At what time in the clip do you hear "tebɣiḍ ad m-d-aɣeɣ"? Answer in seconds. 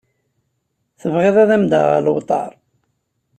0.99-1.97